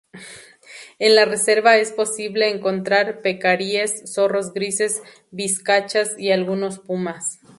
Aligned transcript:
En 0.97 1.13
la 1.13 1.25
reserva 1.25 1.77
es 1.77 1.91
posible 1.91 2.49
encontrar 2.49 3.21
pecaríes, 3.21 4.11
zorros 4.11 4.51
grises, 4.51 5.03
vizcachas 5.29 6.17
y 6.17 6.31
algunos 6.31 6.79
pumas. 6.79 7.39